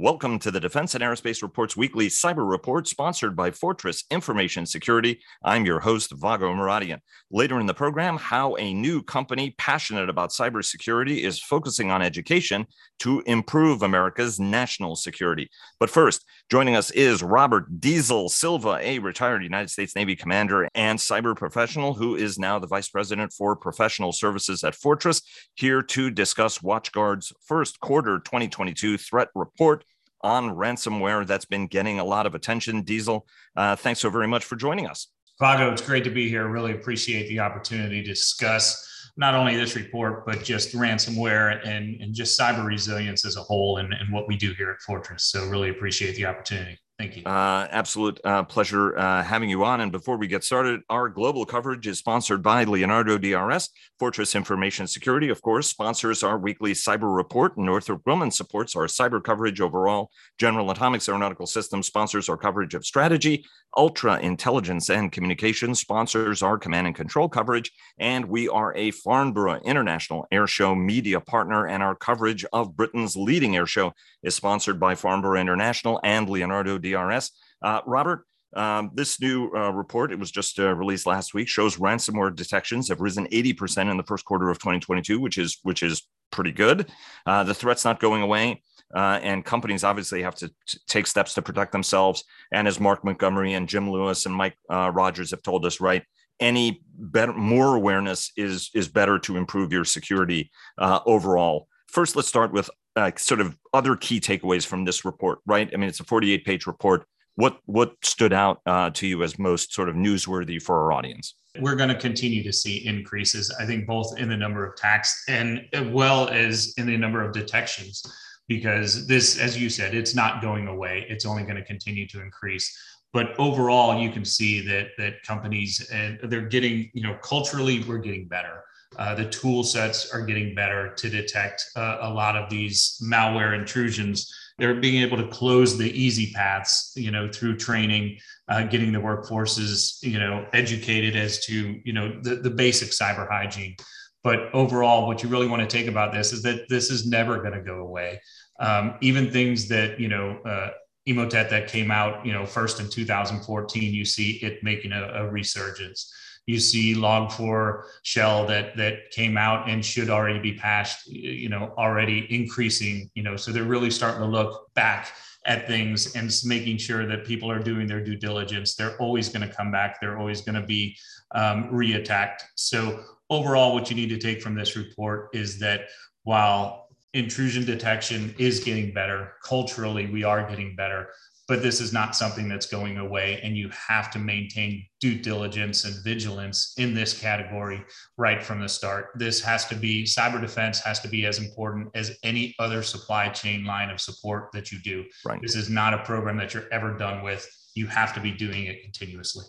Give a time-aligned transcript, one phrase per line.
[0.00, 5.20] Welcome to the Defense and Aerospace Reports weekly cyber report sponsored by Fortress Information Security.
[5.44, 7.00] I'm your host, Vago Muradian.
[7.30, 12.64] Later in the program, how a new company passionate about cybersecurity is focusing on education
[13.00, 15.50] to improve America's national security.
[15.78, 20.98] But first, joining us is Robert Diesel Silva, a retired United States Navy commander and
[20.98, 25.20] cyber professional who is now the vice president for professional services at Fortress,
[25.56, 29.84] here to discuss WatchGuard's first quarter 2022 threat report
[30.22, 32.82] on ransomware that's been getting a lot of attention.
[32.82, 35.08] Diesel, uh, thanks so very much for joining us.
[35.40, 36.48] Vago, it's great to be here.
[36.48, 42.14] Really appreciate the opportunity to discuss not only this report, but just ransomware and, and
[42.14, 45.24] just cyber resilience as a whole and, and what we do here at Fortress.
[45.24, 46.78] So, really appreciate the opportunity.
[47.00, 47.22] Thank you.
[47.24, 49.80] Uh, absolute uh, pleasure uh, having you on.
[49.80, 54.86] And before we get started, our global coverage is sponsored by Leonardo DRS, Fortress Information
[54.86, 57.56] Security, of course, sponsors our weekly cyber report.
[57.56, 60.10] Northrop Grumman supports our cyber coverage overall.
[60.38, 63.46] General Atomics Aeronautical Systems sponsors our coverage of strategy.
[63.78, 67.72] Ultra Intelligence and Communications sponsors our command and control coverage.
[67.98, 73.52] And we are a Farnborough International Airshow media partner, and our coverage of Britain's leading
[73.52, 73.92] airshow
[74.22, 76.89] is sponsored by Farnborough International and Leonardo DRS.
[76.92, 78.24] Uh, Robert,
[78.56, 82.88] um, this new uh, report, it was just uh, released last week, shows ransomware detections
[82.88, 86.90] have risen 80% in the first quarter of 2022, which is which is pretty good.
[87.26, 88.62] Uh, the threat's not going away.
[88.92, 92.24] Uh, and companies obviously have to t- take steps to protect themselves.
[92.52, 96.02] And as Mark Montgomery and Jim Lewis and Mike uh, Rogers have told us, right,
[96.40, 101.68] any better, more awareness is is better to improve your security uh, overall.
[101.86, 105.40] First, let's start with uh, sort of other key takeaways from this report.
[105.46, 107.06] Right, I mean, it's a 48 page report.
[107.36, 111.34] What what stood out uh, to you as most sort of newsworthy for our audience?
[111.58, 113.54] We're going to continue to see increases.
[113.58, 117.22] I think both in the number of attacks and as well as in the number
[117.24, 118.02] of detections
[118.50, 121.06] because this, as you said, it's not going away.
[121.08, 122.76] It's only going to continue to increase.
[123.12, 127.98] But overall, you can see that that companies and they're getting, you know, culturally, we're
[127.98, 128.64] getting better.
[128.98, 133.58] Uh, the tool sets are getting better to detect uh, a lot of these malware
[133.58, 134.34] intrusions.
[134.58, 138.18] They're being able to close the easy paths, you know, through training,
[138.48, 143.28] uh, getting the workforces, you know, educated as to, you know, the, the basic cyber
[143.28, 143.76] hygiene.
[144.22, 147.38] But overall, what you really want to take about this is that this is never
[147.38, 148.20] going to go away
[148.60, 150.70] um, even things that you know uh,
[151.08, 155.30] Emotet that came out you know first in 2014 you see it making a, a
[155.30, 156.12] resurgence
[156.46, 161.72] you see log4 shell that that came out and should already be patched you know
[161.78, 165.12] already increasing you know so they're really starting to look back
[165.46, 169.46] at things and making sure that people are doing their due diligence they're always going
[169.46, 170.96] to come back they're always going to be
[171.34, 175.88] um, re-attacked so overall what you need to take from this report is that
[176.24, 179.32] while intrusion detection is getting better.
[179.42, 181.08] Culturally, we are getting better,
[181.50, 183.40] but this is not something that's going away.
[183.42, 187.84] And you have to maintain due diligence and vigilance in this category
[188.16, 189.08] right from the start.
[189.16, 193.30] This has to be cyber defense has to be as important as any other supply
[193.30, 195.04] chain line of support that you do.
[195.24, 195.42] Right.
[195.42, 197.44] This is not a program that you're ever done with.
[197.74, 199.46] You have to be doing it continuously.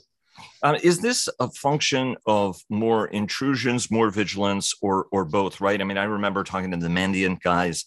[0.64, 5.62] Uh, is this a function of more intrusions, more vigilance, or or both?
[5.62, 5.80] Right.
[5.80, 7.86] I mean, I remember talking to the Mandiant guys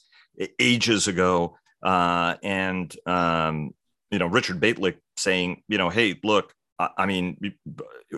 [0.61, 3.73] ages ago, uh, and um,
[4.15, 7.37] you know Richard Bejtlich saying, you know, hey, look, I, I mean,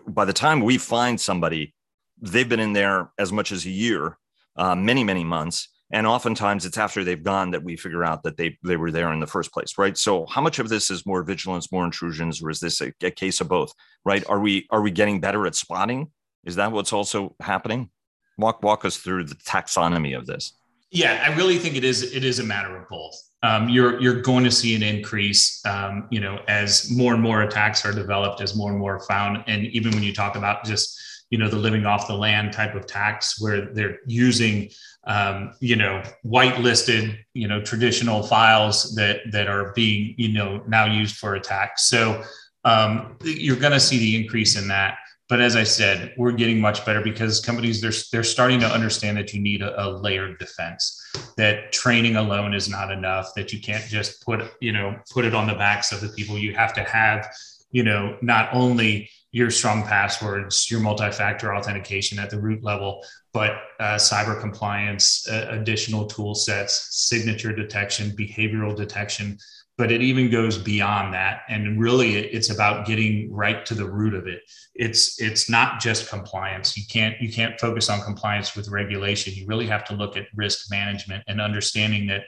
[0.06, 1.74] by the time we find somebody,
[2.20, 4.18] they've been in there as much as a year,
[4.56, 8.36] uh, many many months, and oftentimes it's after they've gone that we figure out that
[8.36, 9.96] they they were there in the first place right?
[9.96, 13.10] So how much of this is more vigilance more intrusions or is this a, a
[13.10, 13.72] case of both
[14.04, 14.22] right?
[14.28, 16.10] Are we are we getting better at spotting?
[16.44, 17.88] Is that what's also happening?
[18.36, 20.52] Walk walk us through the taxonomy of this.
[20.90, 24.22] Yeah i really think it is it is a matter of both um, you're you're
[24.22, 28.41] going to see an increase um, you know as more and more attacks are developed
[28.41, 29.44] as more and more found.
[29.47, 30.98] And even when you talk about just
[31.30, 34.70] you know the living off the land type of tax where they're using
[35.06, 40.87] um, you know whitelisted you know traditional files that that are being you know now
[40.87, 41.88] used for attacks.
[41.88, 42.22] So
[42.64, 46.61] um, you're going to see the increase in that but as i said we're getting
[46.61, 50.38] much better because companies they're, they're starting to understand that you need a, a layered
[50.38, 51.02] defense
[51.37, 55.34] that training alone is not enough that you can't just put you know put it
[55.34, 57.26] on the backs of the people you have to have
[57.70, 63.52] you know not only your strong passwords, your multi-factor authentication at the root level, but
[63.81, 69.37] uh, cyber compliance, uh, additional tool sets, signature detection, behavioral detection.
[69.78, 74.14] But it even goes beyond that, and really, it's about getting right to the root
[74.14, 74.40] of it.
[74.75, 76.78] It's it's not just compliance.
[76.78, 79.34] You can't you can't focus on compliance with regulation.
[79.34, 82.23] You really have to look at risk management and understanding that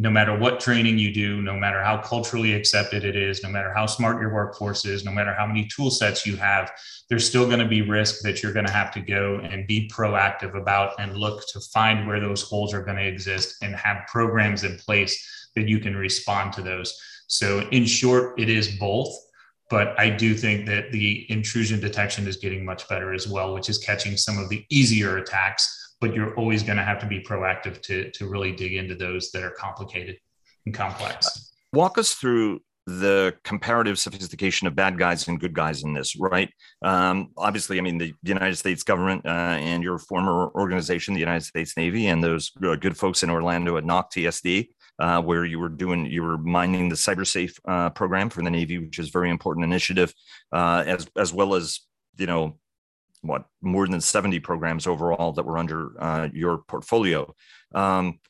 [0.00, 3.72] no matter what training you do, no matter how culturally accepted it is, no matter
[3.72, 6.70] how smart your workforce is, no matter how many tool sets you have,
[7.08, 9.90] there's still going to be risk that you're going to have to go and be
[9.92, 14.06] proactive about and look to find where those holes are going to exist and have
[14.06, 16.98] programs in place that you can respond to those.
[17.26, 19.14] So, in short, it is both.
[19.70, 23.68] But I do think that the intrusion detection is getting much better as well, which
[23.68, 27.20] is catching some of the easier attacks but you're always going to have to be
[27.20, 30.16] proactive to to really dig into those that are complicated
[30.66, 31.52] and complex.
[31.72, 36.50] Walk us through the comparative sophistication of bad guys and good guys in this, right?
[36.80, 41.44] Um, obviously, I mean, the United States government uh, and your former organization, the United
[41.44, 45.68] States Navy, and those uh, good folks in Orlando at NAWCTSD, uh, where you were
[45.68, 49.30] doing, you were mining the CyberSafe uh, program for the Navy, which is a very
[49.30, 50.12] important initiative,
[50.52, 51.80] uh, as as well as
[52.16, 52.58] you know
[53.22, 57.34] what more than 70 programs overall that were under uh, your portfolio.
[57.74, 58.20] Um,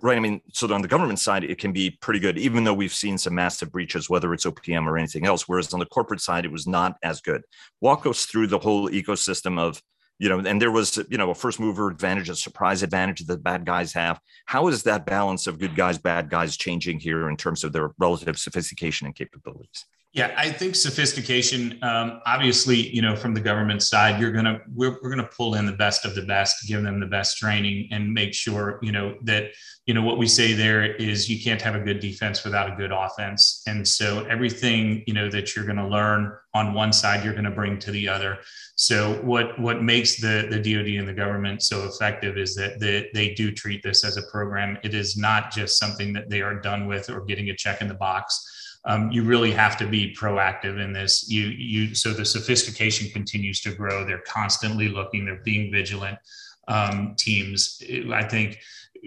[0.00, 2.72] right i mean so on the government side it can be pretty good even though
[2.72, 6.20] we've seen some massive breaches whether it's opm or anything else whereas on the corporate
[6.20, 7.42] side it was not as good.
[7.80, 9.82] Walk us through the whole ecosystem of
[10.18, 13.34] you know and there was you know a first mover advantage a surprise advantage that
[13.34, 14.20] the bad guys have.
[14.46, 17.90] How is that balance of good guys bad guys changing here in terms of their
[17.98, 19.84] relative sophistication and capabilities
[20.14, 21.76] yeah, I think sophistication.
[21.82, 25.66] Um, obviously, you know, from the government side, you're gonna we're, we're gonna pull in
[25.66, 29.16] the best of the best, give them the best training, and make sure you know
[29.24, 29.50] that
[29.86, 32.76] you know what we say there is you can't have a good defense without a
[32.76, 37.34] good offense, and so everything you know that you're gonna learn on one side, you're
[37.34, 38.38] gonna bring to the other.
[38.76, 43.10] So what what makes the the DoD and the government so effective is that they,
[43.14, 44.78] they do treat this as a program.
[44.84, 47.88] It is not just something that they are done with or getting a check in
[47.88, 48.52] the box
[48.86, 51.28] um, you really have to be proactive in this.
[51.28, 54.04] You you so the sophistication continues to grow.
[54.04, 55.24] They're constantly looking.
[55.24, 56.18] They're being vigilant.
[56.66, 58.58] Um, teams, I think,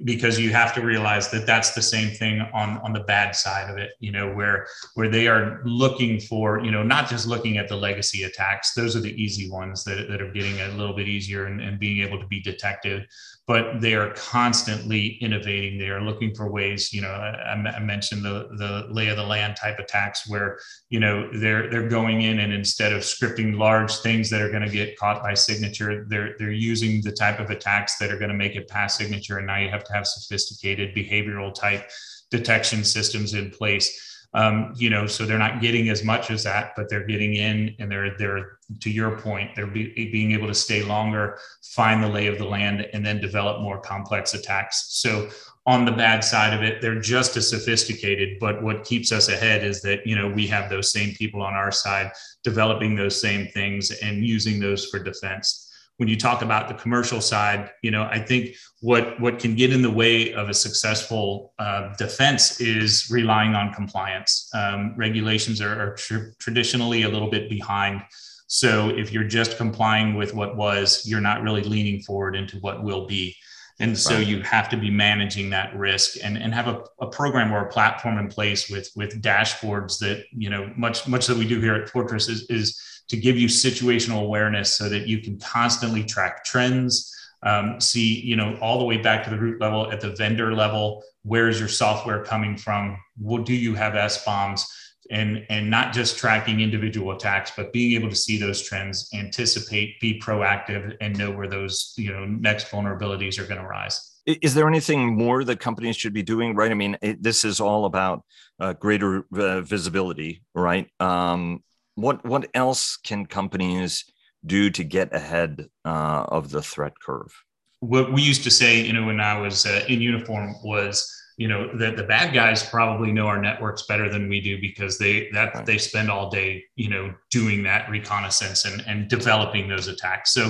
[0.04, 3.70] because you have to realize that that's the same thing on on the bad side
[3.70, 3.92] of it.
[4.00, 7.76] You know, where where they are looking for, you know, not just looking at the
[7.76, 8.74] legacy attacks.
[8.74, 11.80] Those are the easy ones that that are getting a little bit easier and, and
[11.80, 13.08] being able to be detected
[13.48, 15.80] but they are constantly innovating.
[15.80, 16.92] They are looking for ways.
[16.92, 20.60] You know, I, I, mentioned the the lay of the land type attacks where
[20.90, 24.64] you know they're they're going in and instead of scripting large things that are going
[24.64, 28.32] to get caught by signature, they're they're using the type of attacks that are going
[28.32, 29.38] to make it past signature.
[29.38, 31.90] And now you have to have sophisticated behavioral type
[32.30, 36.74] detection systems in place um, you know, so they're not getting as much as that,
[36.76, 40.54] but they're getting in and they're, they're to your point, they're be, being able to
[40.54, 44.90] stay longer, find the lay of the land, and then develop more complex attacks.
[44.90, 45.28] So
[45.66, 49.64] on the bad side of it, they're just as sophisticated, but what keeps us ahead
[49.64, 52.12] is that, you know, we have those same people on our side
[52.44, 55.67] developing those same things and using those for defense
[55.98, 59.74] when you talk about the commercial side, you know, I think what what can get
[59.74, 64.50] in the way of a successful uh, defense is relying on compliance.
[64.54, 68.02] Um, regulations are, are tr- traditionally a little bit behind.
[68.48, 72.84] So if you're just complying with what was, you're not really leaning forward into what
[72.84, 73.36] will be.
[73.80, 74.26] And so right.
[74.26, 77.70] you have to be managing that risk and, and have a, a program or a
[77.70, 81.76] platform in place with with dashboards that, you know, much much that we do here
[81.76, 82.80] at Fortress is, is
[83.10, 87.14] to give you situational awareness so that you can constantly track trends
[87.44, 90.54] um, see you know all the way back to the root level at the vendor
[90.54, 92.98] level where is your software coming from?
[93.18, 94.64] What do you have SBOMs?
[95.10, 99.98] and and not just tracking individual attacks but being able to see those trends anticipate
[100.02, 104.54] be proactive and know where those you know next vulnerabilities are going to rise is
[104.54, 106.72] there anything more that companies should be doing right?
[106.72, 108.26] I mean it, this is all about
[108.60, 110.90] uh, greater uh, visibility right?
[111.00, 111.64] Um,
[111.98, 114.06] what what else can companies
[114.46, 117.34] do to get ahead uh, of the threat curve?
[117.80, 121.48] What we used to say, you know, when I was uh, in uniform was, you
[121.48, 125.30] know, that the bad guys probably know our networks better than we do because they
[125.34, 125.66] that right.
[125.66, 130.32] they spend all day, you know, doing that reconnaissance and and developing those attacks.
[130.32, 130.50] So,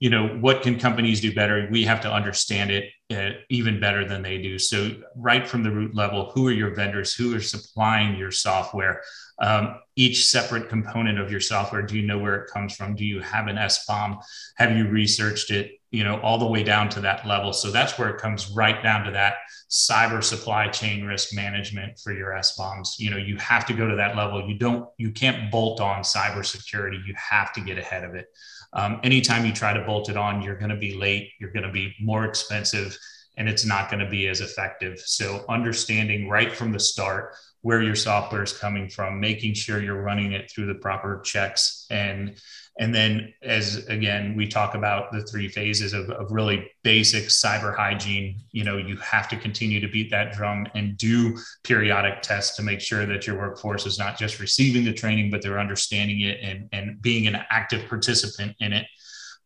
[0.00, 1.68] you know, what can companies do better?
[1.70, 4.58] We have to understand it uh, even better than they do.
[4.58, 7.14] So, right from the root level, who are your vendors?
[7.14, 9.02] Who are supplying your software?
[9.40, 12.94] Um, each separate component of your software do you know where it comes from?
[12.94, 14.22] Do you have an SBOM
[14.56, 17.52] have you researched it you know all the way down to that level?
[17.52, 19.34] So that's where it comes right down to that
[19.70, 23.96] cyber supply chain risk management for your SBOMs you know you have to go to
[23.96, 24.48] that level.
[24.48, 28.26] You don't you can't bolt on cybersecurity you have to get ahead of it.
[28.72, 31.66] Um, anytime you try to bolt it on you're going to be late you're going
[31.66, 32.96] to be more expensive
[33.38, 34.98] and it's not going to be as effective.
[34.98, 37.34] So, understanding right from the start
[37.68, 41.84] where your software is coming from, making sure you're running it through the proper checks.
[41.90, 42.34] And
[42.78, 47.76] and then as again we talk about the three phases of, of really basic cyber
[47.76, 52.56] hygiene you know you have to continue to beat that drum and do periodic tests
[52.56, 56.20] to make sure that your workforce is not just receiving the training but they're understanding
[56.20, 58.86] it and, and being an active participant in it.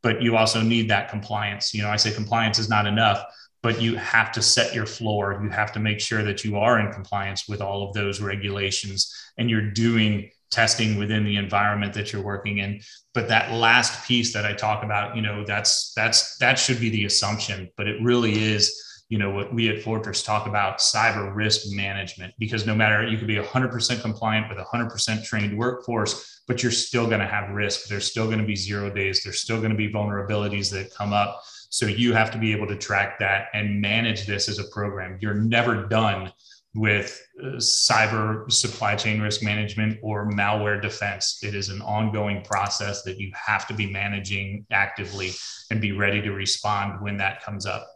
[0.03, 1.75] But you also need that compliance.
[1.75, 3.25] You know i say compliance is not enough
[3.63, 5.41] but you have to set your floor.
[5.43, 9.15] You have to make sure that you are in compliance with all of those regulations
[9.39, 12.81] and you're doing testing within the environment that you're working in.
[13.15, 16.91] But that last piece that i talk about you know that's that's that should be
[16.91, 21.35] the assumption but it really is you know what we at fortress talk about cyber
[21.35, 26.63] risk management because no matter you could be 100% compliant with 100% trained workforce but
[26.63, 27.87] you're still going to have risk.
[27.87, 29.23] There's still going to be zero days.
[29.23, 31.43] There's still going to be vulnerabilities that come up
[31.73, 35.17] so you have to be able to track that and manage this as a program
[35.21, 36.31] you're never done
[36.75, 41.41] with uh, cyber supply chain risk management or malware defense.
[41.43, 45.33] It is an ongoing process that you have to be managing actively
[45.71, 47.87] and be ready to respond when that comes up.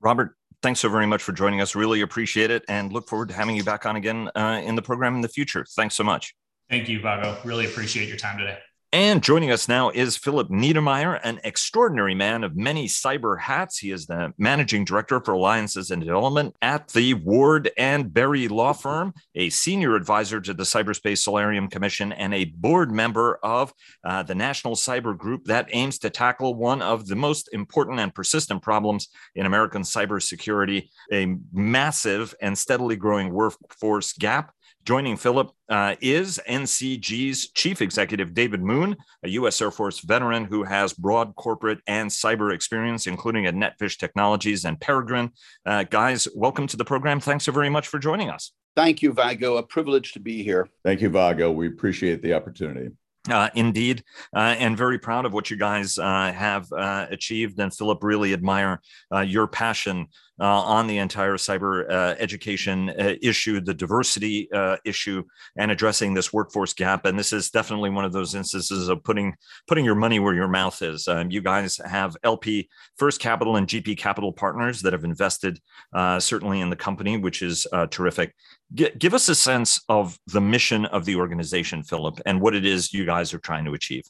[0.00, 1.74] Robert, thanks so very much for joining us.
[1.74, 4.82] Really appreciate it and look forward to having you back on again uh, in the
[4.82, 5.66] program in the future.
[5.76, 6.34] Thanks so much.
[6.70, 7.36] Thank you, Vago.
[7.44, 8.58] Really appreciate your time today.
[8.94, 13.76] And joining us now is Philip Niedermeyer, an extraordinary man of many cyber hats.
[13.76, 18.72] He is the managing director for alliances and development at the Ward and Berry Law
[18.72, 23.72] Firm, a senior advisor to the Cyberspace Solarium Commission, and a board member of
[24.04, 28.14] uh, the National Cyber Group that aims to tackle one of the most important and
[28.14, 34.53] persistent problems in American cybersecurity a massive and steadily growing workforce gap
[34.84, 39.62] Joining Philip uh, is NCG's chief executive, David Moon, a U.S.
[39.62, 44.78] Air Force veteran who has broad corporate and cyber experience, including at Netfish Technologies and
[44.78, 45.30] Peregrine.
[45.64, 47.18] Uh, guys, welcome to the program.
[47.18, 48.52] Thanks so very much for joining us.
[48.76, 49.56] Thank you, Vago.
[49.56, 50.68] A privilege to be here.
[50.84, 51.50] Thank you, Vago.
[51.50, 52.90] We appreciate the opportunity.
[53.30, 54.04] Uh, indeed,
[54.36, 57.58] uh, and very proud of what you guys uh, have uh, achieved.
[57.58, 58.82] And Philip, really admire
[59.14, 60.08] uh, your passion
[60.40, 65.22] on the entire cyber uh, education uh, issue, the diversity uh, issue,
[65.56, 67.04] and addressing this workforce gap.
[67.04, 69.34] And this is definitely one of those instances of putting
[69.68, 71.06] putting your money where your mouth is.
[71.06, 75.60] Um, you guys have LP First Capital and GP Capital partners that have invested
[75.92, 78.34] uh, certainly in the company, which is uh, terrific.
[78.72, 82.64] G- give us a sense of the mission of the organization, Philip, and what it
[82.64, 84.04] is you guys are trying to achieve.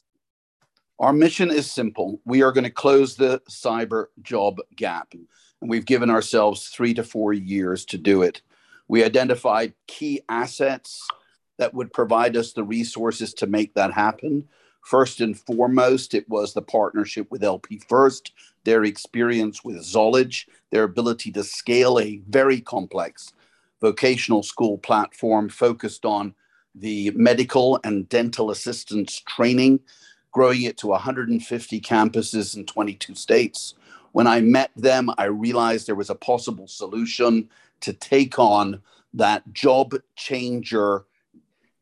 [0.97, 2.21] Our mission is simple.
[2.23, 5.13] We are going to close the cyber job gap
[5.67, 8.41] we've given ourselves three to four years to do it.
[8.87, 11.07] We identified key assets
[11.57, 14.47] that would provide us the resources to make that happen.
[14.81, 20.83] First and foremost, it was the partnership with LP First, their experience with Zollege, their
[20.83, 23.33] ability to scale a very complex
[23.81, 26.33] vocational school platform focused on
[26.73, 29.79] the medical and dental assistance training,
[30.31, 33.75] growing it to 150 campuses in 22 states.
[34.15, 37.49] When I met them, I realized there was a possible solution
[37.81, 38.81] to take on
[39.13, 41.03] that job changer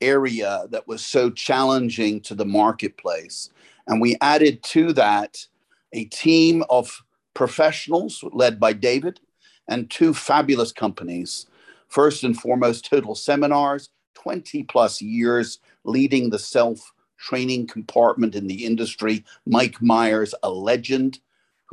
[0.01, 3.51] area that was so challenging to the marketplace.
[3.85, 5.45] And we added to that
[5.91, 7.03] a team of
[7.35, 9.19] professionals led by David
[9.67, 11.45] and two fabulous companies.
[11.87, 18.65] First and foremost, Total Seminars, 20 plus years leading the self training compartment in the
[18.65, 19.23] industry.
[19.45, 21.19] Mike Meyers, a legend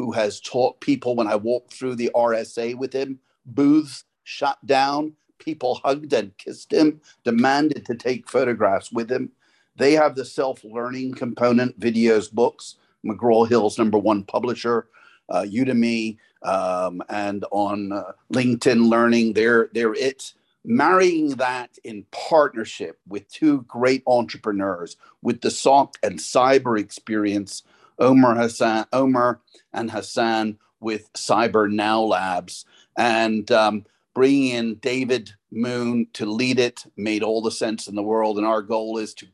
[0.01, 5.13] who has taught people when I walked through the RSA with him, booths shut down,
[5.39, 9.31] people hugged and kissed him, demanded to take photographs with him.
[9.77, 14.89] They have the self learning component, videos, books, McGraw Hill's number one publisher,
[15.29, 19.35] uh, Udemy, um, and on uh, LinkedIn Learning.
[19.35, 20.33] They're, they're it.
[20.65, 27.65] Marrying that in partnership with two great entrepreneurs with the SOC and cyber experience
[28.01, 29.41] Omar Hassan, Omar
[29.73, 32.65] and Hassan with Cyber Now Labs,
[32.97, 38.03] and um, bringing in David Moon to lead it made all the sense in the
[38.03, 38.39] world.
[38.39, 39.27] And our goal is to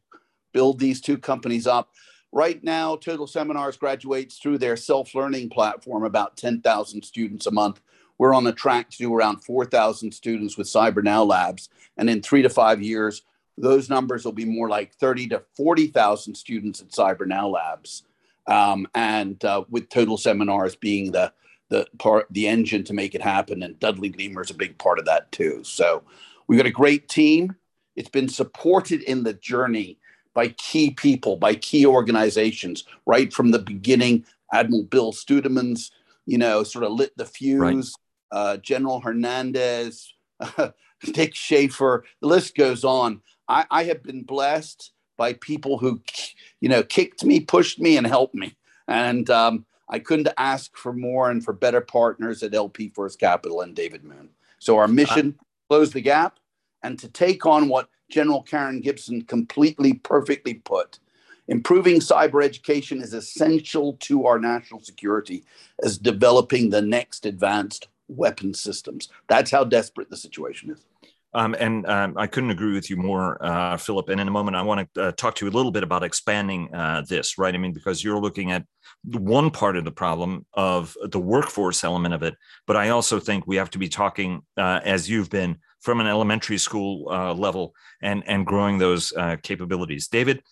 [0.52, 1.90] build these two companies up.
[2.32, 7.80] Right now, Total Seminars graduates through their self-learning platform about 10,000 students a month.
[8.18, 12.22] We're on the track to do around 4,000 students with Cyber Now Labs, and in
[12.22, 13.22] three to five years,
[13.58, 18.02] those numbers will be more like 30 to 40,000 students at Cyber Now Labs
[18.46, 21.32] um, and uh, with Total Seminars being the
[21.68, 24.98] the part the engine to make it happen, and Dudley Gleamer is a big part
[24.98, 25.62] of that too.
[25.64, 26.02] So
[26.46, 27.56] we've got a great team.
[27.96, 29.98] It's been supported in the journey
[30.34, 34.24] by key people, by key organizations, right from the beginning.
[34.52, 35.90] Admiral Bill Studemans,
[36.24, 37.58] you know, sort of lit the fuse.
[37.58, 37.84] Right.
[38.30, 40.14] uh, General Hernandez,
[41.12, 43.22] Dick Schaefer, the list goes on.
[43.48, 46.00] I, I have been blessed by people who,
[46.60, 48.56] you know, kicked me, pushed me, and helped me.
[48.88, 53.60] And um, I couldn't ask for more and for better partners at LP First Capital
[53.60, 54.30] and David Moon.
[54.58, 56.38] So our mission, close the gap,
[56.82, 60.98] and to take on what General Karen Gibson completely perfectly put.
[61.48, 65.44] Improving cyber education is essential to our national security
[65.82, 69.08] as developing the next advanced weapon systems.
[69.28, 70.84] That's how desperate the situation is.
[71.36, 74.08] Um, and um, I couldn't agree with you more, uh, Philip.
[74.08, 76.02] And in a moment, I want to uh, talk to you a little bit about
[76.02, 77.54] expanding uh, this, right?
[77.54, 78.64] I mean, because you're looking at
[79.04, 82.34] one part of the problem of the workforce element of it,
[82.66, 86.06] but I also think we have to be talking, uh, as you've been, from an
[86.06, 90.08] elementary school uh, level and and growing those uh, capabilities.
[90.08, 90.42] David,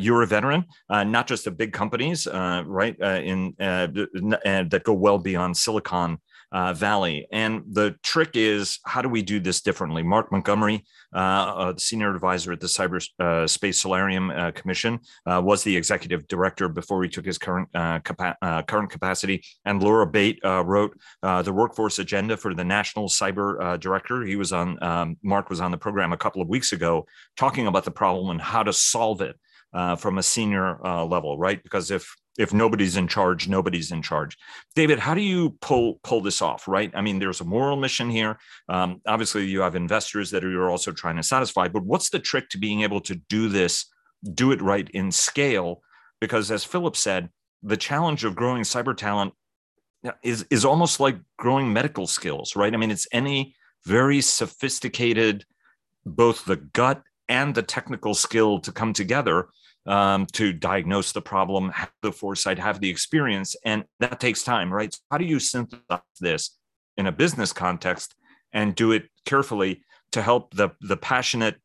[0.00, 2.98] you're a veteran, not just of big companies, right?
[2.98, 6.18] In that go well beyond Silicon
[6.52, 7.26] uh, Valley.
[7.32, 10.02] And the trick is, how do we do this differently?
[10.02, 15.64] Mark Montgomery, uh, uh, senior advisor at the Cyberspace uh, Solarium uh, Commission, uh, was
[15.64, 19.42] the executive director before he took his current capa- current capacity.
[19.64, 24.22] And Laura Bate wrote the workforce agenda for the national cyber director.
[24.24, 27.06] He was on um, Mark was on the program a couple of weeks ago,
[27.36, 29.36] talking about the problem and how to solve it.
[29.98, 31.62] from a senior level, right?
[31.62, 34.36] Because if if nobody's in charge nobody's in charge.
[34.74, 36.90] David how do you pull pull this off right?
[36.94, 38.38] I mean there's a moral mission here.
[38.68, 42.48] Um, obviously you have investors that you're also trying to satisfy but what's the trick
[42.50, 43.86] to being able to do this
[44.34, 45.82] do it right in scale?
[46.20, 47.28] Because as philip said
[47.62, 49.34] the challenge of growing cyber talent
[50.22, 52.72] is is almost like growing medical skills right?
[52.74, 55.44] I mean it's any very sophisticated
[56.06, 59.48] both the gut and the technical skill to come together
[59.86, 64.72] um, to diagnose the problem, have the foresight, have the experience, and that takes time,
[64.72, 64.92] right?
[64.92, 66.56] So how do you synthesize this
[66.96, 68.14] in a business context
[68.52, 71.56] and do it carefully to help the the passionate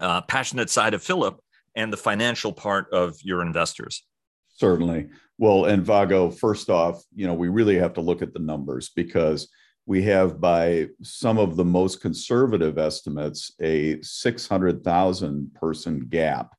[0.00, 1.40] uh, passionate side of Philip
[1.74, 4.04] and the financial part of your investors?
[4.48, 5.08] Certainly.
[5.38, 8.90] Well, and Vago, first off, you know, we really have to look at the numbers
[8.96, 9.48] because
[9.84, 16.55] we have, by some of the most conservative estimates, a 600,000 person gap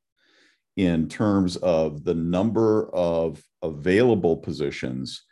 [0.78, 5.24] in terms of the number of available positions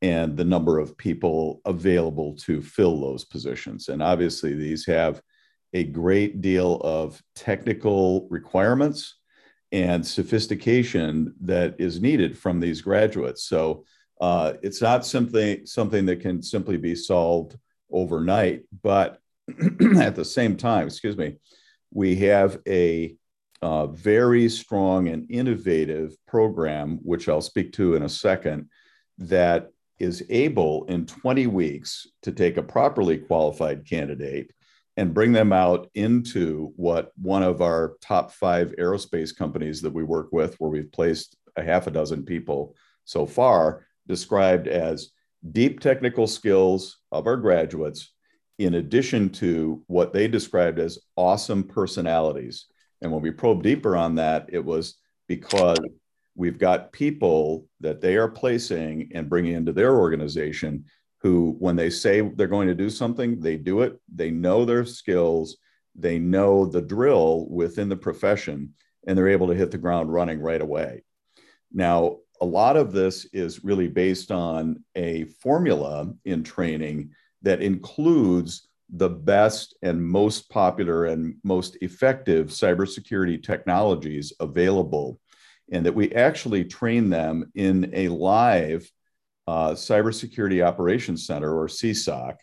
[0.00, 3.88] and the number of people available to fill those positions.
[3.88, 5.20] And obviously, these have
[5.74, 9.16] a great deal of technical requirements
[9.72, 13.44] and sophistication that is needed from these graduates.
[13.44, 13.84] So
[14.20, 17.56] uh, it's not simply something that can simply be solved
[17.90, 19.18] overnight, but
[19.98, 21.36] at the same time, excuse me,
[21.90, 23.16] we have a
[23.62, 28.68] uh, very strong and innovative program, which I'll speak to in a second,
[29.18, 29.70] that
[30.00, 34.50] is able in 20 weeks to take a properly qualified candidate
[34.96, 40.02] and bring them out into what one of our top five aerospace companies that we
[40.02, 45.10] work with, where we've placed a half a dozen people so far, described as
[45.52, 48.12] deep technical skills of our graduates,
[48.58, 52.66] in addition to what they described as awesome personalities.
[53.02, 54.94] And when we probe deeper on that, it was
[55.28, 55.78] because
[56.34, 60.84] we've got people that they are placing and bringing into their organization
[61.20, 64.00] who, when they say they're going to do something, they do it.
[64.12, 65.58] They know their skills,
[65.94, 68.74] they know the drill within the profession,
[69.06, 71.02] and they're able to hit the ground running right away.
[71.72, 77.10] Now, a lot of this is really based on a formula in training
[77.42, 85.18] that includes the best and most popular and most effective cybersecurity technologies available,
[85.72, 88.88] and that we actually train them in a live
[89.48, 92.36] uh, cybersecurity operations center or CSOC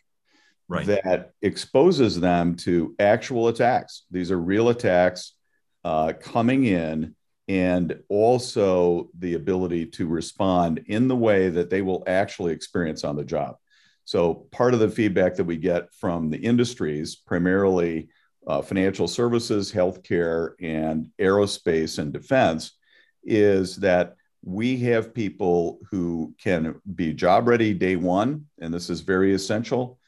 [0.67, 0.85] right.
[0.87, 4.03] that exposes them to actual attacks.
[4.09, 5.33] These are real attacks
[5.83, 7.15] uh, coming in,
[7.47, 13.15] and also the ability to respond in the way that they will actually experience on
[13.15, 13.55] the job.
[14.09, 18.09] So, part of the feedback that we get from the industries, primarily
[18.47, 22.71] uh, financial services, healthcare, and aerospace and defense,
[23.23, 29.01] is that we have people who can be job ready day one, and this is
[29.01, 29.99] very essential.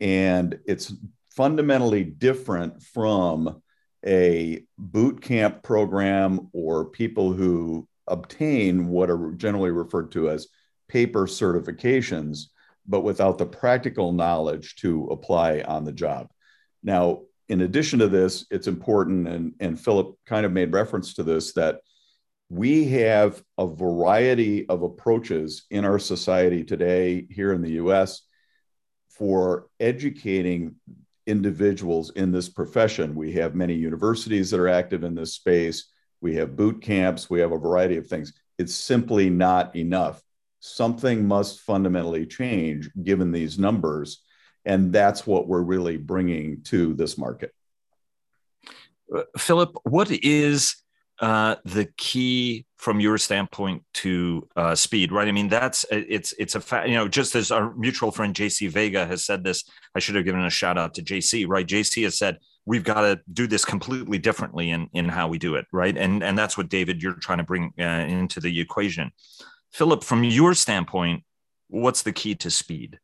[0.00, 0.92] And it's
[1.36, 3.62] fundamentally different from
[4.04, 10.48] a boot camp program or people who obtain what are generally referred to as
[10.88, 12.46] paper certifications
[12.86, 16.28] but without the practical knowledge to apply on the job.
[16.82, 21.22] Now, in addition to this, it's important, and, and Philip kind of made reference to
[21.22, 21.80] this, that
[22.48, 28.22] we have a variety of approaches in our society today here in the US
[29.08, 30.76] for educating
[31.26, 33.14] individuals in this profession.
[33.14, 35.90] We have many universities that are active in this space.
[36.20, 37.30] We have boot camps.
[37.30, 38.32] We have a variety of things.
[38.58, 40.22] It's simply not enough.
[40.66, 44.22] Something must fundamentally change given these numbers.
[44.64, 47.52] And that's what we're really bringing to this market.
[49.14, 50.76] Uh, Philip, what is
[51.20, 55.28] uh, the key from your standpoint to uh, speed, right?
[55.28, 56.88] I mean, that's it's it's a fact.
[56.88, 60.24] You know, just as our mutual friend JC Vega has said this, I should have
[60.24, 61.66] given a shout out to JC, right?
[61.66, 65.56] JC has said we've got to do this completely differently in in how we do
[65.56, 65.94] it, right?
[65.94, 69.12] And and that's what David you're trying to bring uh, into the equation.
[69.74, 71.24] Philip, from your standpoint,
[71.66, 73.00] what's the key to speed?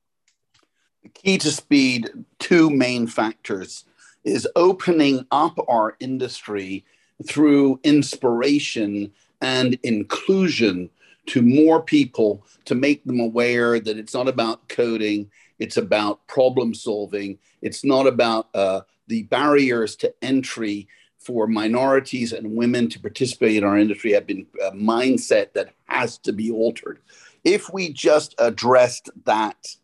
[1.02, 3.84] The key to speed, two main factors,
[4.22, 6.84] is opening up our industry
[7.26, 10.90] through inspiration and inclusion
[11.26, 15.28] to more people to make them aware that it's not about coding,
[15.58, 20.86] it's about problem solving, it's not about uh, the barriers to entry
[21.18, 26.18] for minorities and women to participate in our industry have been a mindset that has
[26.18, 27.00] to be altered.
[27.44, 29.76] If we just addressed that,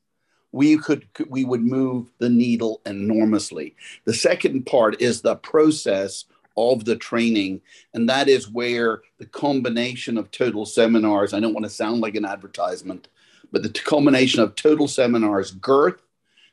[0.52, 3.76] we could we would move the needle enormously.
[4.04, 6.24] The second part is the process
[6.56, 7.60] of the training.
[7.94, 12.14] And that is where the combination of total seminars, I don't want to sound like
[12.14, 13.08] an advertisement,
[13.52, 16.02] but the combination of total seminars, girth,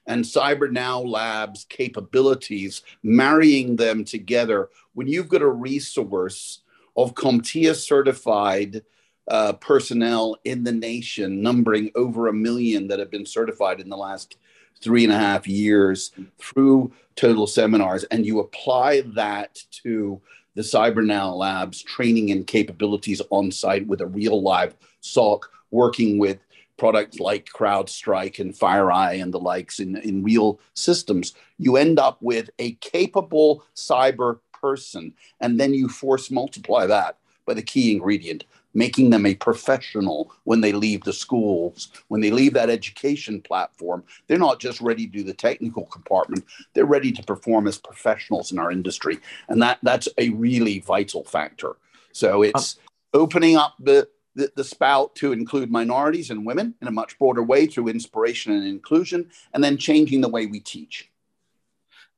[0.05, 6.59] and Cyber Now Labs capabilities, marrying them together, when you've got a resource
[6.97, 8.83] of CompTIA certified
[9.27, 13.97] uh, personnel in the nation, numbering over a million that have been certified in the
[13.97, 14.37] last
[14.81, 20.21] three and a half years through total seminars, and you apply that to
[20.55, 26.37] the CyberNow Labs training and capabilities on site with a real live SOC working with
[26.77, 32.17] products like CrowdStrike and FireEye and the likes in, in real systems, you end up
[32.21, 35.13] with a capable cyber person.
[35.39, 40.61] And then you force multiply that by the key ingredient making them a professional when
[40.61, 44.03] they leave the schools, when they leave that education platform.
[44.27, 48.51] They're not just ready to do the technical compartment, they're ready to perform as professionals
[48.51, 49.19] in our industry.
[49.47, 51.75] And that, that's a really vital factor.
[52.11, 52.77] So it's
[53.13, 57.43] opening up the, the, the, spout to include minorities and women in a much broader
[57.43, 61.09] way through inspiration and inclusion, and then changing the way we teach.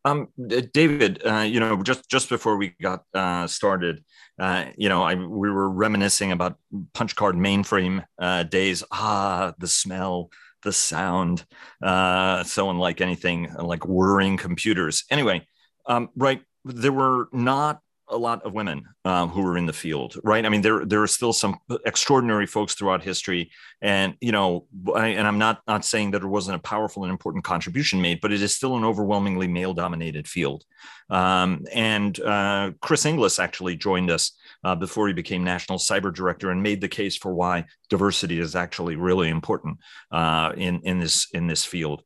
[0.06, 0.28] Um,
[0.72, 4.04] David, uh, you know, just just before we got uh, started,
[4.40, 6.58] uh, you know, I, we were reminiscing about
[6.94, 8.84] punch card mainframe uh, days.
[8.92, 10.30] Ah, the smell,
[10.62, 11.44] the sound,
[11.82, 15.06] uh, so unlike anything like whirring computers.
[15.10, 15.48] Anyway,
[15.88, 20.16] um, right, there were not a lot of women um, who were in the field,
[20.24, 20.46] right?
[20.46, 25.10] I mean, there there are still some extraordinary folks throughout history, and you know, I,
[25.10, 28.32] and I'm not not saying that there wasn't a powerful and important contribution made, but
[28.32, 30.64] it is still an overwhelmingly male dominated field.
[31.10, 34.32] Um, and uh, Chris Inglis actually joined us
[34.64, 38.56] uh, before he became national cyber director and made the case for why diversity is
[38.56, 39.78] actually really important
[40.12, 42.04] uh, in in this in this field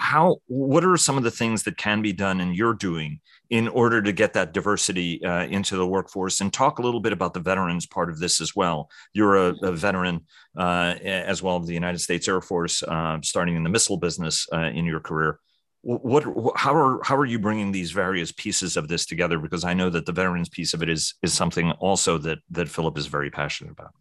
[0.00, 3.68] how what are some of the things that can be done and you're doing in
[3.68, 6.40] order to get that diversity uh, into the workforce?
[6.40, 8.90] And talk a little bit about the veterans part of this as well.
[9.12, 13.56] You're a, a veteran uh, as well of the united states air force uh, starting
[13.56, 15.38] in the missile business uh, in your career.
[15.82, 16.24] What
[16.56, 19.38] how are how are you bringing these various pieces of this together?
[19.38, 22.68] Because i know that the veterans piece of it is is something also that that
[22.68, 23.92] philip is very passionate about.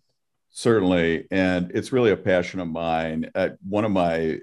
[0.52, 1.26] Certainly.
[1.32, 3.32] And it's really a passion of mine.
[3.68, 4.40] One of my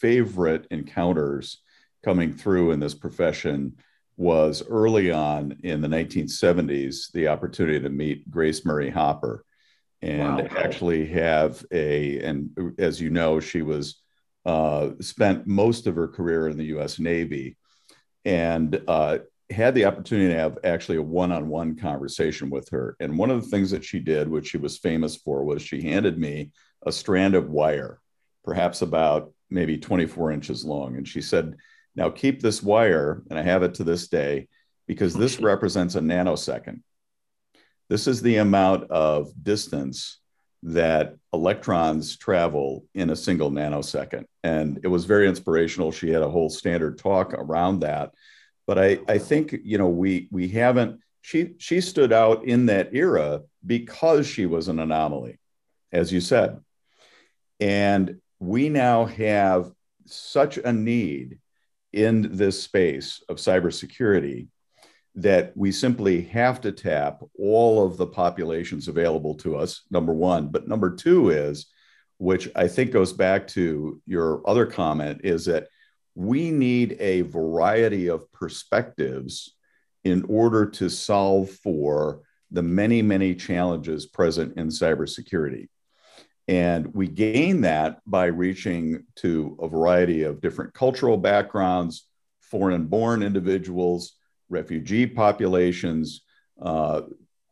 [0.00, 1.62] favorite encounters
[2.04, 3.76] coming through in this profession
[4.16, 9.44] was early on in the 1970s the opportunity to meet Grace Murray Hopper
[10.02, 10.48] and wow.
[10.56, 14.00] actually have a and as you know she was
[14.44, 16.98] uh, spent most of her career in the U.S.
[16.98, 17.56] Navy
[18.24, 19.18] and uh,
[19.50, 23.48] had the opportunity to have actually a one-on-one conversation with her and one of the
[23.48, 26.50] things that she did which she was famous for was she handed me
[26.86, 28.00] a strand of wire
[28.44, 30.96] perhaps about maybe 24 inches long.
[30.96, 31.56] And she said,
[31.94, 34.48] Now keep this wire, and I have it to this day,
[34.86, 36.80] because this represents a nanosecond.
[37.88, 40.18] This is the amount of distance
[40.62, 44.24] that electrons travel in a single nanosecond.
[44.42, 45.92] And it was very inspirational.
[45.92, 48.12] She had a whole standard talk around that.
[48.66, 52.94] But I, I think, you know, we we haven't she she stood out in that
[52.94, 55.38] era because she was an anomaly,
[55.92, 56.58] as you said.
[57.60, 59.70] And we now have
[60.06, 61.38] such a need
[61.92, 64.48] in this space of cybersecurity
[65.14, 70.48] that we simply have to tap all of the populations available to us, number one.
[70.48, 71.66] But number two is
[72.18, 75.68] which I think goes back to your other comment, is that
[76.14, 79.54] we need a variety of perspectives
[80.04, 85.68] in order to solve for the many, many challenges present in cybersecurity.
[86.48, 92.08] And we gain that by reaching to a variety of different cultural backgrounds,
[92.40, 94.14] foreign born individuals,
[94.48, 96.22] refugee populations,
[96.60, 97.02] uh,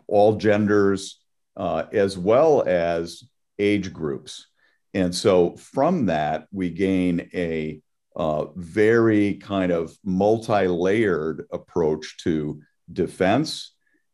[0.08, 1.20] all genders,
[1.56, 3.22] uh, as well as
[3.58, 4.46] age groups.
[4.94, 7.82] And so from that, we gain a
[8.14, 13.72] uh, very kind of multi layered approach to defense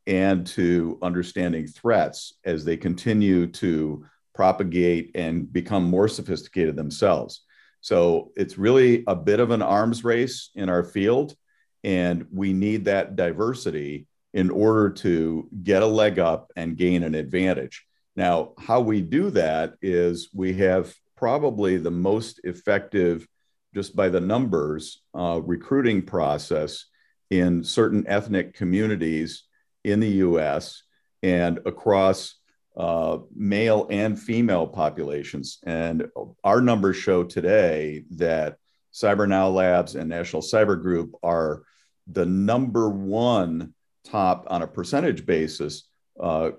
[0.09, 7.43] and to understanding threats as they continue to propagate and become more sophisticated themselves.
[7.81, 11.35] So it's really a bit of an arms race in our field,
[11.83, 17.15] and we need that diversity in order to get a leg up and gain an
[17.15, 17.85] advantage.
[18.17, 23.27] Now, how we do that is we have probably the most effective,
[23.75, 26.87] just by the numbers, uh, recruiting process
[27.31, 29.45] in certain ethnic communities
[29.85, 30.83] in the US
[31.23, 32.37] and across
[32.77, 35.59] uh, male and female populations.
[35.65, 36.09] And
[36.43, 38.57] our numbers show today that
[38.95, 41.63] CyberNow Labs and National Cyber Group are
[42.07, 45.89] the number one top on a percentage basis
[46.21, 46.51] uh,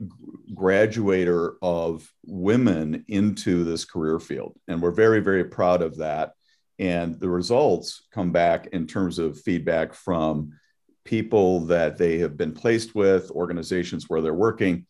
[0.54, 4.58] graduator of women into this career field.
[4.68, 6.34] And we're very, very proud of that.
[6.80, 10.54] And the results come back in terms of feedback from
[11.06, 14.86] people that they have been placed with, organizations where they're working,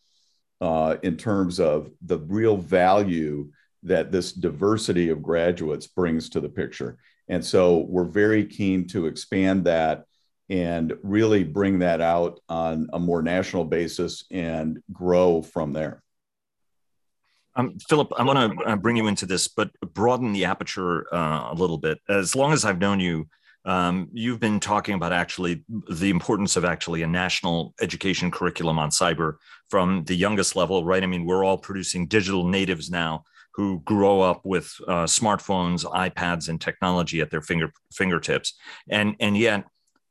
[0.60, 3.50] uh, in terms of the real value
[3.82, 6.96] that this diversity of graduates brings to the picture.
[7.28, 10.04] And so we're very keen to expand that
[10.48, 16.02] and really bring that out on a more national basis and grow from there.
[17.56, 21.52] Um, Philip, I want to uh, bring you into this, but broaden the aperture uh,
[21.52, 21.98] a little bit.
[22.08, 23.28] As long as I've known you,
[23.64, 28.90] um, you've been talking about actually the importance of actually a national education curriculum on
[28.90, 29.36] cyber
[29.70, 31.02] from the youngest level, right?
[31.02, 33.24] I mean, we're all producing digital natives now
[33.54, 38.54] who grow up with uh, smartphones, iPads, and technology at their finger fingertips,
[38.90, 39.64] and and yet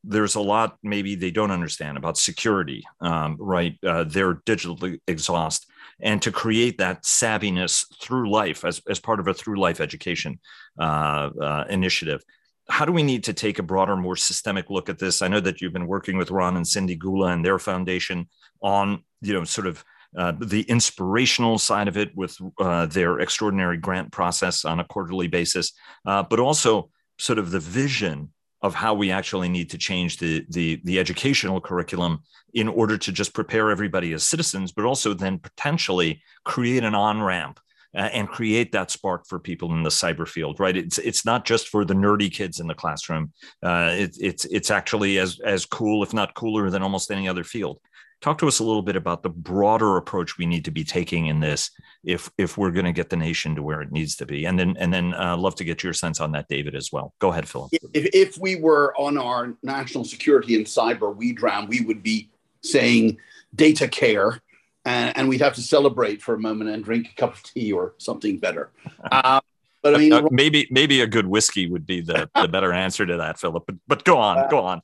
[0.03, 3.77] there's a lot maybe they don't understand about security, um, right?
[3.85, 5.69] Uh, they're digitally exhaust.
[6.01, 10.39] And to create that savviness through life as, as part of a through life education
[10.77, 12.21] uh, uh, initiative.
[12.69, 15.21] How do we need to take a broader, more systemic look at this?
[15.21, 18.27] I know that you've been working with Ron and Cindy Gula and their foundation
[18.61, 19.83] on, you know, sort of
[20.17, 25.27] uh, the inspirational side of it with uh, their extraordinary grant process on a quarterly
[25.27, 25.73] basis,
[26.05, 30.45] uh, but also sort of the vision of how we actually need to change the,
[30.49, 32.21] the, the educational curriculum
[32.53, 37.21] in order to just prepare everybody as citizens, but also then potentially create an on
[37.21, 37.59] ramp
[37.95, 40.75] uh, and create that spark for people in the cyber field, right?
[40.75, 43.31] It's it's not just for the nerdy kids in the classroom.
[43.61, 47.43] Uh, it, it's it's actually as as cool, if not cooler, than almost any other
[47.43, 47.79] field.
[48.21, 51.27] Talk to us a little bit about the broader approach we need to be taking
[51.27, 51.69] in this,
[52.05, 54.57] if if we're going to get the nation to where it needs to be, and
[54.57, 57.13] then and then uh, love to get your sense on that, David, as well.
[57.19, 57.71] Go ahead, Philip.
[57.93, 62.29] If, if we were on our national security and cyber we drown, we would be
[62.61, 63.17] saying
[63.55, 64.41] data care,
[64.85, 67.71] and, and, we'd have to celebrate for a moment and drink a cup of tea
[67.71, 68.69] or something better.
[69.11, 69.39] Uh,
[69.81, 73.05] but I mean, uh, maybe maybe a good whiskey would be the, the better answer
[73.05, 73.63] to that, Philip.
[73.65, 74.81] But but go on, go on.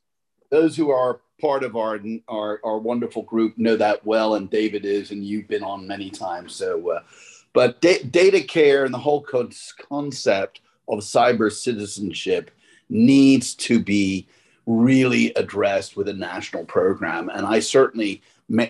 [0.49, 4.85] Those who are part of our, our our wonderful group know that well, and David
[4.85, 6.53] is, and you've been on many times.
[6.53, 7.01] So, uh,
[7.53, 9.49] but da- data care and the whole co-
[9.89, 12.51] concept of cyber citizenship
[12.89, 14.27] needs to be
[14.65, 18.21] really addressed with a national program, and I certainly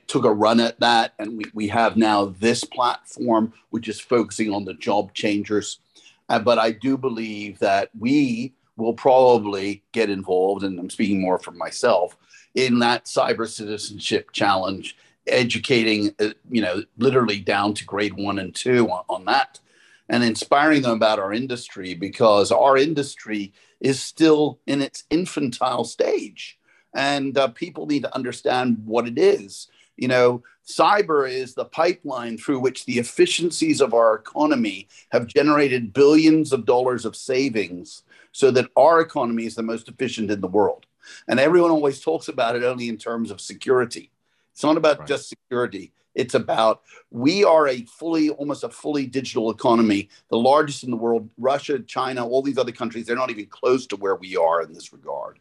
[0.07, 4.53] took a run at that, and we we have now this platform which is focusing
[4.53, 5.79] on the job changers.
[6.27, 11.39] Uh, but I do believe that we will probably get involved, and I'm speaking more
[11.39, 12.15] for myself,
[12.55, 14.95] in that cyber citizenship challenge,
[15.27, 19.59] educating, uh, you know, literally down to grade one and two on, on that,
[20.07, 26.58] and inspiring them about our industry because our industry is still in its infantile stage.
[26.93, 29.67] And uh, people need to understand what it is.
[29.97, 35.93] You know, cyber is the pipeline through which the efficiencies of our economy have generated
[35.93, 40.47] billions of dollars of savings so that our economy is the most efficient in the
[40.47, 40.85] world.
[41.27, 44.11] And everyone always talks about it only in terms of security.
[44.53, 45.07] It's not about right.
[45.07, 45.91] just security.
[46.15, 50.97] It's about we are a fully, almost a fully digital economy, the largest in the
[50.97, 51.29] world.
[51.37, 54.73] Russia, China, all these other countries, they're not even close to where we are in
[54.73, 55.39] this regard.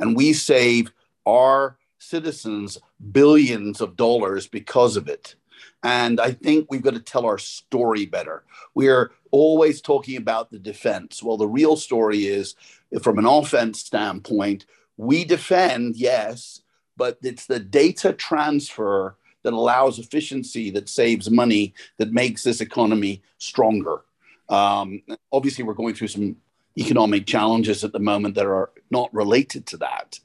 [0.00, 0.90] And we save
[1.26, 2.78] our citizens
[3.12, 5.36] billions of dollars because of it.
[5.82, 8.42] And I think we've got to tell our story better.
[8.74, 11.22] We're always talking about the defense.
[11.22, 12.54] Well, the real story is
[13.02, 16.62] from an offense standpoint, we defend, yes,
[16.96, 23.22] but it's the data transfer that allows efficiency, that saves money, that makes this economy
[23.38, 24.02] stronger.
[24.50, 26.36] Um, obviously, we're going through some
[26.76, 30.18] economic challenges at the moment that are not related to that.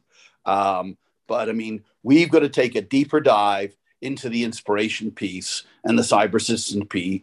[0.45, 0.97] Um,
[1.27, 5.97] but I mean, we've got to take a deeper dive into the inspiration piece and
[5.97, 6.39] the cyber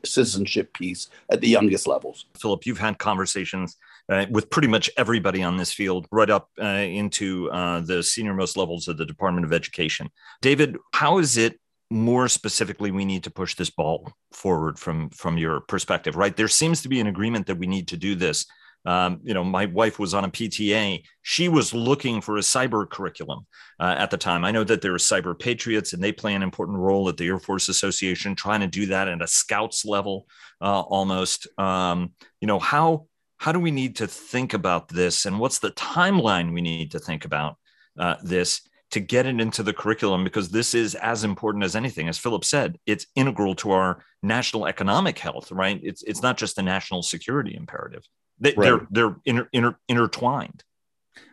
[0.07, 2.27] citizenship piece at the youngest levels.
[2.37, 3.77] Philip, you've had conversations
[4.09, 8.35] uh, with pretty much everybody on this field, right up uh, into uh, the senior
[8.35, 10.11] most levels of the Department of Education.
[10.41, 11.59] David, how is it
[11.91, 16.17] more specifically we need to push this ball forward from from your perspective?
[16.17, 18.47] Right, there seems to be an agreement that we need to do this
[18.85, 21.03] um, you know, my wife was on a PTA.
[21.23, 23.47] She was looking for a cyber curriculum
[23.79, 24.45] uh, at the time.
[24.45, 27.27] I know that there are cyber patriots, and they play an important role at the
[27.27, 30.27] Air Force Association, trying to do that at a scouts level,
[30.61, 31.47] uh, almost.
[31.59, 35.73] Um, you know, how how do we need to think about this, and what's the
[35.73, 37.57] timeline we need to think about
[37.99, 38.63] uh, this?
[38.93, 42.45] to get it into the curriculum because this is as important as anything as philip
[42.45, 47.03] said it's integral to our national economic health right it's it's not just a national
[47.03, 48.07] security imperative
[48.43, 48.67] they, right.
[48.67, 50.63] They're they're inter, inter, intertwined.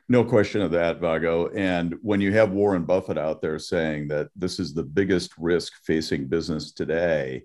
[0.07, 1.49] No question of that, Vago.
[1.49, 5.73] And when you have Warren Buffett out there saying that this is the biggest risk
[5.83, 7.43] facing business today,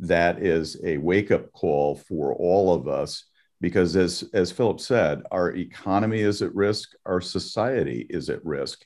[0.00, 3.24] that is a wake up call for all of us.
[3.60, 8.84] Because as, as Philip said, our economy is at risk, our society is at risk.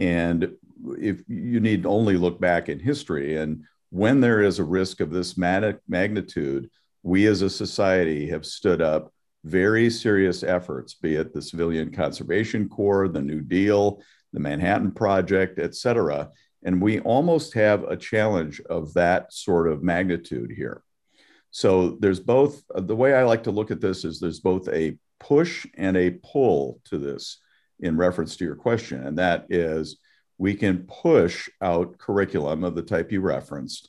[0.00, 0.54] And
[0.98, 5.12] if you need only look back in history, and when there is a risk of
[5.12, 6.70] this magnitude,
[7.04, 9.12] we as a society have stood up
[9.44, 15.58] very serious efforts, be it the Civilian Conservation Corps, the New Deal, the Manhattan Project,
[15.58, 16.30] et cetera.
[16.64, 20.82] And we almost have a challenge of that sort of magnitude here.
[21.50, 24.98] So there's both, the way I like to look at this is there's both a
[25.20, 27.38] push and a pull to this
[27.80, 29.06] in reference to your question.
[29.06, 29.98] And that is
[30.36, 33.88] we can push out curriculum of the type you referenced.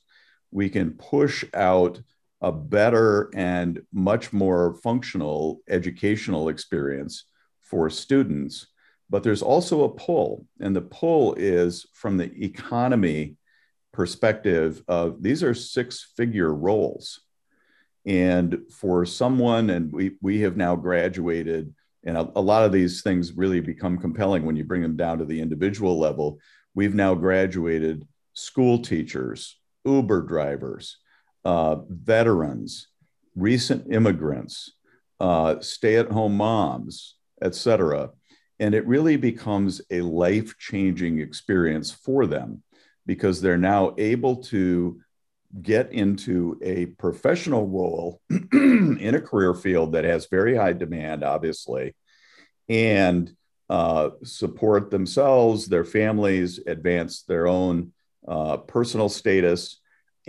[0.52, 2.02] We can push out
[2.42, 7.26] a better and much more functional educational experience
[7.62, 8.68] for students.
[9.10, 13.38] But there's also a pull, and the pull is from the economy
[13.92, 17.22] perspective of these are six figure roles.
[18.06, 21.74] And for someone, and we, we have now graduated,
[22.06, 25.18] and a, a lot of these things really become compelling when you bring them down
[25.18, 26.40] to the individual level.
[26.76, 30.98] We've now graduated school teachers, Uber drivers,
[31.50, 32.90] uh, veterans,
[33.36, 34.74] recent immigrants,
[35.20, 38.12] uh, stay-at-home moms, etc.
[38.60, 42.62] And it really becomes a life-changing experience for them
[43.08, 45.02] because they're now able to
[45.60, 51.96] get into a professional role in a career field that has very high demand, obviously,
[52.68, 53.34] and
[53.72, 57.92] uh, support themselves, their families, advance their own
[58.28, 59.80] uh, personal status,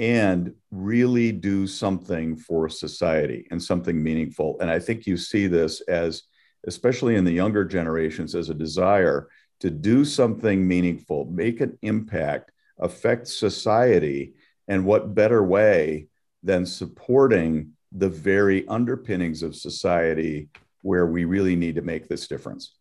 [0.01, 4.57] and really do something for society and something meaningful.
[4.59, 6.23] And I think you see this as,
[6.67, 9.29] especially in the younger generations, as a desire
[9.61, 14.33] to do something meaningful, make an impact, affect society.
[14.69, 16.07] And what better way
[16.43, 20.49] than supporting the very underpinnings of society
[20.81, 22.73] where we really need to make this difference?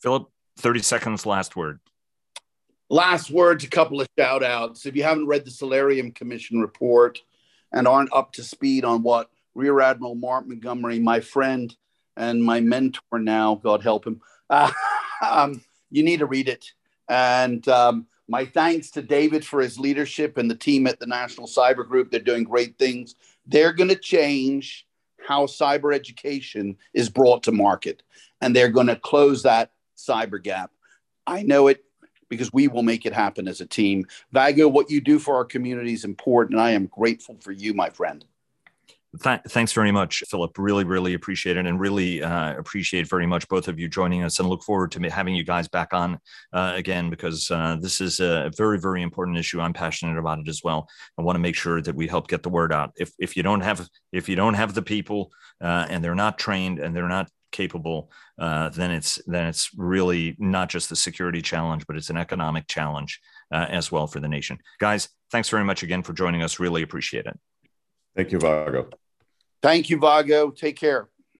[0.00, 1.78] Philip, 30 seconds, last word
[2.92, 4.84] last words, a couple of shout outs.
[4.84, 7.22] If you haven't read the Solarium Commission report
[7.72, 11.74] and aren't up to speed on what Rear Admiral Mark Montgomery, my friend
[12.18, 14.70] and my mentor now, God help him, uh,
[15.26, 16.66] um, you need to read it.
[17.08, 21.46] And um, my thanks to David for his leadership and the team at the National
[21.46, 22.10] Cyber Group.
[22.10, 23.14] They're doing great things.
[23.46, 24.86] They're going to change
[25.26, 28.02] how cyber education is brought to market,
[28.42, 30.72] and they're going to close that cyber gap.
[31.26, 31.84] I know it
[32.32, 34.06] because we will make it happen as a team.
[34.32, 37.74] Vago, what you do for our community is important, and I am grateful for you,
[37.74, 38.24] my friend.
[39.22, 40.56] Th- thanks very much, Philip.
[40.56, 44.40] Really, really appreciate it, and really uh, appreciate very much both of you joining us,
[44.40, 46.18] and look forward to having you guys back on
[46.54, 49.60] uh, again because uh, this is a very, very important issue.
[49.60, 50.88] I'm passionate about it as well.
[51.18, 52.92] I want to make sure that we help get the word out.
[52.96, 56.38] If if you don't have if you don't have the people uh, and they're not
[56.38, 61.40] trained and they're not capable, uh, then it's then it's really not just the security
[61.40, 63.20] challenge, but it's an economic challenge
[63.52, 64.58] uh, as well for the nation.
[64.80, 66.58] Guys, thanks very much again for joining us.
[66.58, 67.38] Really appreciate it.
[68.16, 68.90] Thank you, Vago.
[69.62, 70.50] Thank you, Vago.
[70.50, 71.08] Take care.